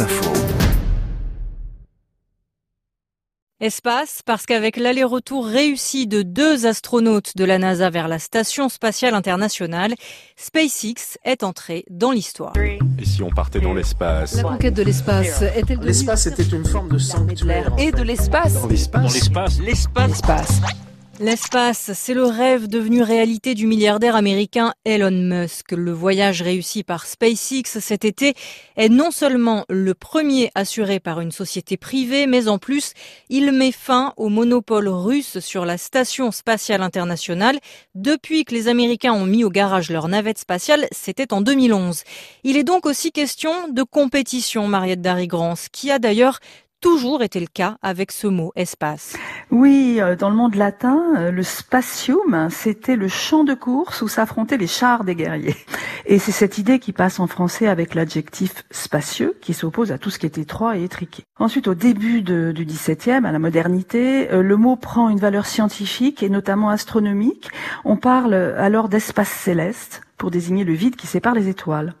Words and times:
Info. 0.00 0.32
Espace, 3.60 4.20
parce 4.26 4.44
qu'avec 4.46 4.76
l'aller-retour 4.76 5.46
réussi 5.46 6.06
de 6.06 6.22
deux 6.22 6.66
astronautes 6.66 7.36
de 7.36 7.44
la 7.44 7.58
NASA 7.58 7.88
vers 7.90 8.08
la 8.08 8.18
Station 8.18 8.68
spatiale 8.68 9.14
internationale, 9.14 9.94
SpaceX 10.36 11.16
est 11.24 11.42
entré 11.44 11.84
dans 11.88 12.10
l'histoire. 12.10 12.52
Et 12.56 12.78
si 13.04 13.22
on 13.22 13.30
partait 13.30 13.60
dans 13.60 13.72
l'espace 13.72 14.34
La 14.36 14.42
conquête 14.42 14.74
de 14.74 14.82
l'espace 14.82 15.42
est-elle 15.42 15.78
devenue 15.78 15.86
L'espace 15.86 16.26
était 16.26 16.42
une 16.42 16.64
forme 16.64 16.88
de 16.88 16.98
sanctuaire. 16.98 17.72
et 17.78 17.92
de 17.92 18.02
l'espace 18.02 18.54
Dans 18.54 18.66
l'espace 18.66 19.14
L'espace. 19.14 19.60
L'espace, 19.60 20.60
c'est 21.72 22.14
le 22.14 22.24
rêve 22.24 22.66
devenu 22.66 23.02
réalité 23.02 23.54
du 23.54 23.66
milliardaire 23.66 24.16
américain 24.16 24.74
Elon 24.84 25.10
Musk. 25.12 25.70
Le 25.72 25.92
voyage 25.92 26.42
réussi 26.42 26.82
par 26.82 27.06
SpaceX 27.06 27.78
cet 27.80 28.04
été 28.04 28.34
est 28.76 28.88
non 28.88 29.10
seulement 29.10 29.64
le 29.68 29.94
premier 29.94 30.50
assuré 30.54 30.98
par 30.98 31.20
une 31.20 31.30
société 31.30 31.76
privée, 31.76 32.26
mais 32.26 32.48
en 32.48 32.58
plus, 32.58 32.94
il 33.28 33.52
met 33.52 33.70
fin 33.70 34.12
au 34.16 34.28
monopole 34.28 34.88
russe 34.88 35.38
sur 35.38 35.64
la 35.64 35.78
station 35.78 36.32
spatiale 36.32 36.82
internationale 36.82 37.60
depuis 37.94 38.44
que 38.44 38.54
les 38.54 38.66
Américains 38.66 39.12
ont 39.12 39.26
mis 39.26 39.44
au 39.44 39.50
garage 39.50 39.90
leur 39.90 40.08
navette 40.08 40.38
spatiale, 40.38 40.86
c'était 40.90 41.32
en 41.32 41.40
2011. 41.40 42.02
Il 42.42 42.56
est 42.56 42.64
donc 42.64 42.86
aussi 42.86 43.12
question 43.12 43.68
de 43.68 43.82
compétition, 43.84 44.66
Mariette 44.66 45.00
Darigrance, 45.02 45.68
qui 45.70 45.90
a 45.92 45.98
d'ailleurs 46.00 46.40
toujours 46.84 47.22
été 47.22 47.40
le 47.40 47.46
cas 47.46 47.78
avec 47.80 48.12
ce 48.12 48.26
mot 48.26 48.52
espace. 48.56 49.16
Oui, 49.50 49.96
euh, 50.00 50.16
dans 50.16 50.28
le 50.28 50.36
monde 50.36 50.54
latin, 50.54 51.02
euh, 51.16 51.30
le 51.30 51.42
spatium, 51.42 52.48
c'était 52.50 52.96
le 52.96 53.08
champ 53.08 53.42
de 53.42 53.54
course 53.54 54.02
où 54.02 54.08
s'affrontaient 54.08 54.58
les 54.58 54.66
chars 54.66 55.02
des 55.02 55.14
guerriers. 55.14 55.56
Et 56.04 56.18
c'est 56.18 56.30
cette 56.30 56.58
idée 56.58 56.78
qui 56.78 56.92
passe 56.92 57.20
en 57.20 57.26
français 57.26 57.68
avec 57.68 57.94
l'adjectif 57.94 58.64
spacieux, 58.70 59.34
qui 59.40 59.54
s'oppose 59.54 59.92
à 59.92 59.98
tout 59.98 60.10
ce 60.10 60.18
qui 60.18 60.26
est 60.26 60.36
étroit 60.36 60.76
et 60.76 60.84
étriqué. 60.84 61.22
Ensuite, 61.38 61.68
au 61.68 61.74
début 61.74 62.20
de- 62.20 62.52
du 62.54 62.66
XVIIe, 62.66 63.24
à 63.24 63.32
la 63.32 63.38
modernité, 63.38 64.30
euh, 64.30 64.42
le 64.42 64.56
mot 64.58 64.76
prend 64.76 65.08
une 65.08 65.18
valeur 65.18 65.46
scientifique 65.46 66.22
et 66.22 66.28
notamment 66.28 66.68
astronomique. 66.68 67.48
On 67.86 67.96
parle 67.96 68.34
alors 68.34 68.90
d'espace 68.90 69.30
céleste 69.30 70.02
pour 70.16 70.30
désigner 70.30 70.64
le 70.64 70.72
vide 70.72 70.96
qui 70.96 71.06
sépare 71.06 71.34
les 71.34 71.48
étoiles. 71.48 71.94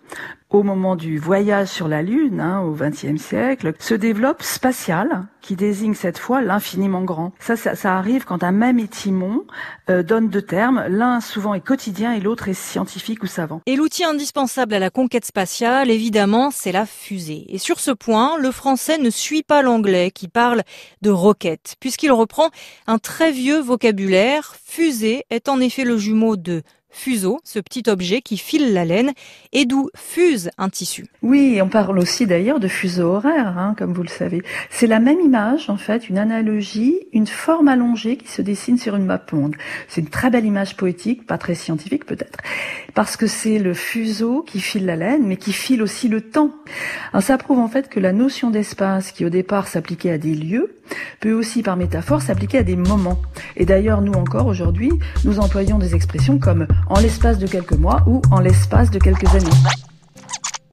Au 0.50 0.62
moment 0.62 0.94
du 0.94 1.18
voyage 1.18 1.66
sur 1.66 1.88
la 1.88 2.00
Lune, 2.00 2.40
hein, 2.40 2.60
au 2.60 2.74
XXe 2.74 3.20
siècle, 3.20 3.72
se 3.80 3.94
développe 3.94 4.42
spatial, 4.42 5.26
qui 5.40 5.56
désigne 5.56 5.94
cette 5.94 6.16
fois 6.16 6.42
l'infiniment 6.42 7.02
grand. 7.02 7.32
Ça, 7.40 7.56
ça, 7.56 7.74
ça 7.74 7.98
arrive 7.98 8.24
quand 8.24 8.44
un 8.44 8.52
même 8.52 8.78
étymon 8.78 9.44
euh, 9.90 10.04
donne 10.04 10.28
deux 10.28 10.42
termes. 10.42 10.84
L'un 10.88 11.20
souvent 11.20 11.54
est 11.54 11.60
quotidien 11.60 12.12
et 12.12 12.20
l'autre 12.20 12.48
est 12.48 12.54
scientifique 12.54 13.24
ou 13.24 13.26
savant. 13.26 13.62
Et 13.66 13.74
l'outil 13.74 14.04
indispensable 14.04 14.74
à 14.74 14.78
la 14.78 14.90
conquête 14.90 15.24
spatiale, 15.24 15.90
évidemment, 15.90 16.52
c'est 16.52 16.72
la 16.72 16.86
fusée. 16.86 17.46
Et 17.48 17.58
sur 17.58 17.80
ce 17.80 17.90
point, 17.90 18.38
le 18.38 18.52
français 18.52 18.98
ne 18.98 19.10
suit 19.10 19.42
pas 19.42 19.60
l'anglais 19.60 20.12
qui 20.12 20.28
parle 20.28 20.62
de 21.02 21.10
roquette, 21.10 21.74
puisqu'il 21.80 22.12
reprend 22.12 22.50
un 22.86 22.98
très 22.98 23.32
vieux 23.32 23.60
vocabulaire. 23.60 24.54
Fusée 24.64 25.24
est 25.30 25.48
en 25.48 25.58
effet 25.58 25.84
le 25.84 25.98
jumeau 25.98 26.36
de 26.36 26.62
fuseau, 26.94 27.40
ce 27.44 27.58
petit 27.58 27.82
objet 27.88 28.22
qui 28.22 28.38
file 28.38 28.72
la 28.72 28.86
laine, 28.86 29.12
et 29.52 29.66
d'où 29.66 29.90
fuse 29.94 30.50
un 30.56 30.70
tissu. 30.70 31.04
Oui, 31.22 31.60
on 31.60 31.68
parle 31.68 31.98
aussi 31.98 32.26
d'ailleurs 32.26 32.60
de 32.60 32.68
fuseau 32.68 33.16
horaire, 33.16 33.58
hein, 33.58 33.74
comme 33.76 33.92
vous 33.92 34.02
le 34.02 34.08
savez. 34.08 34.42
C'est 34.70 34.86
la 34.86 35.00
même 35.00 35.20
image, 35.20 35.68
en 35.68 35.76
fait, 35.76 36.08
une 36.08 36.18
analogie, 36.18 36.94
une 37.12 37.26
forme 37.26 37.68
allongée 37.68 38.16
qui 38.16 38.28
se 38.28 38.40
dessine 38.40 38.78
sur 38.78 38.96
une 38.96 39.04
map 39.04 39.18
monde. 39.32 39.56
C'est 39.88 40.00
une 40.00 40.08
très 40.08 40.30
belle 40.30 40.44
image 40.44 40.76
poétique, 40.76 41.26
pas 41.26 41.38
très 41.38 41.54
scientifique 41.54 42.04
peut-être, 42.04 42.38
parce 42.94 43.16
que 43.16 43.26
c'est 43.26 43.58
le 43.58 43.74
fuseau 43.74 44.42
qui 44.42 44.60
file 44.60 44.86
la 44.86 44.96
laine, 44.96 45.26
mais 45.26 45.36
qui 45.36 45.52
file 45.52 45.82
aussi 45.82 46.08
le 46.08 46.20
temps. 46.20 46.50
Alors 47.12 47.22
ça 47.22 47.38
prouve 47.38 47.58
en 47.58 47.68
fait 47.68 47.88
que 47.88 48.00
la 48.00 48.12
notion 48.12 48.50
d'espace, 48.50 49.12
qui 49.12 49.24
au 49.24 49.30
départ 49.30 49.68
s'appliquait 49.68 50.12
à 50.12 50.18
des 50.18 50.34
lieux, 50.34 50.76
peut 51.20 51.32
aussi 51.32 51.62
par 51.62 51.76
métaphore 51.76 52.22
s'appliquer 52.22 52.58
à 52.58 52.62
des 52.62 52.76
moments. 52.76 53.20
Et 53.56 53.64
d'ailleurs, 53.64 54.00
nous 54.00 54.12
encore 54.12 54.46
aujourd'hui, 54.46 54.92
nous 55.24 55.38
employons 55.38 55.78
des 55.78 55.94
expressions 55.94 56.38
comme 56.38 56.66
en 56.88 57.00
l'espace 57.00 57.38
de 57.38 57.46
quelques 57.46 57.72
mois 57.76 58.02
ou 58.06 58.22
en 58.30 58.40
l'espace 58.40 58.90
de 58.90 58.98
quelques 58.98 59.34
années. 59.34 59.83